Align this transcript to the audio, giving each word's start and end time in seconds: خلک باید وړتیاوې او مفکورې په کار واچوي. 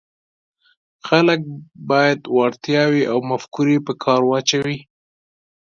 خلک 1.07 1.39
باید 1.89 2.19
وړتیاوې 2.37 3.03
او 3.11 3.17
مفکورې 3.31 3.77
په 3.87 3.93
کار 4.03 4.21
واچوي. 4.25 4.79